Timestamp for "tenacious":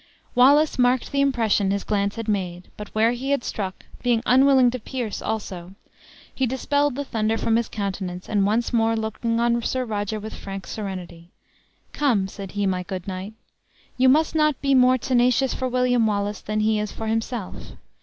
14.97-15.53